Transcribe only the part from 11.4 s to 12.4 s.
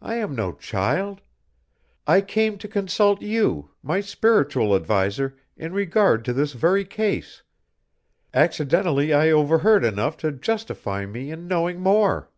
knowing more."